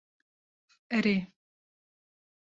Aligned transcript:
Erê. 0.97 1.17